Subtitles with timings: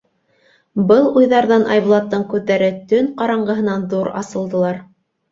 [0.91, 4.81] Был уйҙарҙан Айбулаттың күҙҙәре төн ҡараңғыһына ҙур асылдылар.